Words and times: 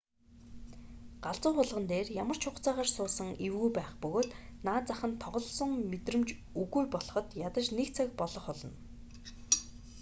галзуу 1.25 1.51
хулгана 1.55 1.87
дээр 1.91 2.07
ямар 2.23 2.37
ч 2.39 2.43
хугацаагаар 2.47 2.89
суусан 2.95 3.29
эвгүй 3.47 3.71
байх 3.77 3.91
бөгөөд 4.03 4.29
наад 4.65 4.83
зах 4.89 5.01
нь 5.09 5.19
тоглосон 5.23 5.71
мэдрэмж 5.91 6.29
үгүй 6.61 6.83
болоход 6.93 7.27
ядаж 7.47 7.67
нэг 7.77 7.87
цаг 7.97 8.09
болох 8.21 8.45
болно 8.49 8.71